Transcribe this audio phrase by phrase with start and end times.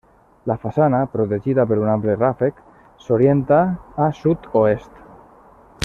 [0.51, 2.63] La façana, protegida per un ample ràfec,
[3.05, 3.61] s'orienta
[4.07, 4.99] a sud-oest.